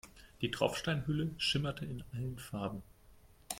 Die 0.41 0.49
Tropfsteinhöhle 0.49 1.29
schimmerte 1.37 1.85
in 1.85 2.03
allen 2.11 2.39
Farben. 2.39 2.81